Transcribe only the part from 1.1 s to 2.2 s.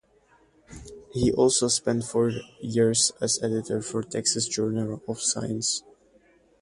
He also spent